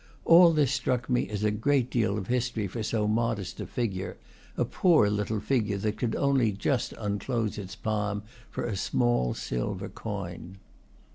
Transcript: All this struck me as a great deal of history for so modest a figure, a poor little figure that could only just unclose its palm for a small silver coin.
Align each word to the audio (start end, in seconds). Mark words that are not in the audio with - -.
All 0.25 0.51
this 0.51 0.71
struck 0.71 1.11
me 1.11 1.29
as 1.29 1.43
a 1.43 1.51
great 1.51 1.91
deal 1.91 2.17
of 2.17 2.25
history 2.25 2.65
for 2.65 2.81
so 2.81 3.07
modest 3.07 3.59
a 3.59 3.67
figure, 3.67 4.17
a 4.57 4.65
poor 4.65 5.11
little 5.11 5.39
figure 5.39 5.77
that 5.77 5.97
could 5.97 6.15
only 6.15 6.51
just 6.51 6.91
unclose 6.97 7.59
its 7.59 7.75
palm 7.75 8.23
for 8.49 8.65
a 8.65 8.75
small 8.75 9.35
silver 9.35 9.89
coin. 9.89 10.57